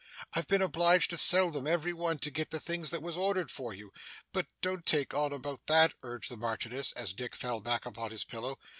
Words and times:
'I've 0.33 0.47
been 0.47 0.63
obliged 0.63 1.11
to 1.11 1.15
sell 1.17 1.51
them, 1.51 1.67
every 1.67 1.93
one, 1.93 2.17
to 2.17 2.31
get 2.31 2.49
the 2.49 2.59
things 2.59 2.89
that 2.89 3.03
was 3.03 3.15
ordered 3.15 3.51
for 3.51 3.71
you. 3.71 3.93
But 4.33 4.47
don't 4.59 4.83
take 4.83 5.13
on 5.13 5.31
about 5.31 5.67
that,' 5.67 5.93
urged 6.01 6.31
the 6.31 6.37
Marchioness, 6.37 6.91
as 6.93 7.13
Dick 7.13 7.35
fell 7.35 7.59
back 7.61 7.85
upon 7.85 8.09
his 8.09 8.23
pillow. 8.25 8.57